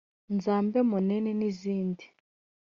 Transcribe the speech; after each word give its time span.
“Nzambe 0.35 0.77
Monene” 0.89 1.31
n’izindi 1.39 2.05